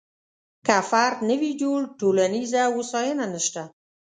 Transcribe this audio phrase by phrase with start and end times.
[0.65, 3.61] که فرد نه وي جوړ، ټولنیزه هوساینه نشته.